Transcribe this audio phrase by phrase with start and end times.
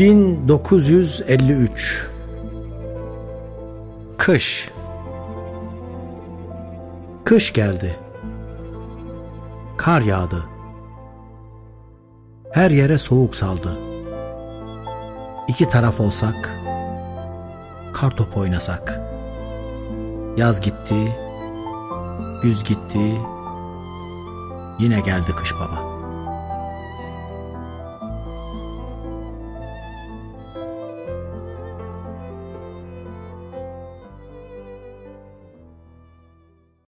[0.00, 2.06] 1953
[4.18, 4.70] Kış
[7.24, 7.98] Kış geldi.
[9.76, 10.44] Kar yağdı.
[12.52, 13.78] Her yere soğuk saldı.
[15.48, 16.50] İki taraf olsak,
[17.92, 19.00] kar topu oynasak.
[20.36, 21.16] Yaz gitti,
[22.42, 23.20] güz gitti,
[24.78, 25.99] yine geldi kış baba.